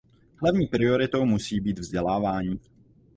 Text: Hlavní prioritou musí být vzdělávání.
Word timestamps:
Hlavní 0.41 0.67
prioritou 0.67 1.25
musí 1.25 1.59
být 1.59 1.79
vzdělávání. 1.79 2.59